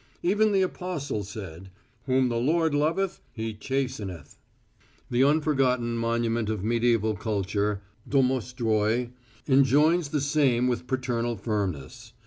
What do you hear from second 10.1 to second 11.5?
same with paternal